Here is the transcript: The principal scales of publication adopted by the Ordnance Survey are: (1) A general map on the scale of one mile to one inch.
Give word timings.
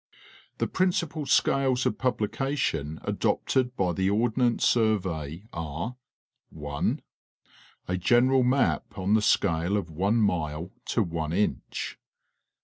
The 0.57 0.65
principal 0.65 1.27
scales 1.27 1.85
of 1.85 1.99
publication 1.99 2.99
adopted 3.03 3.75
by 3.77 3.93
the 3.93 4.09
Ordnance 4.09 4.65
Survey 4.65 5.43
are: 5.53 5.95
(1) 6.49 7.03
A 7.87 7.97
general 7.97 8.41
map 8.41 8.97
on 8.97 9.13
the 9.13 9.21
scale 9.21 9.77
of 9.77 9.91
one 9.91 10.17
mile 10.19 10.71
to 10.85 11.03
one 11.03 11.33
inch. 11.33 11.99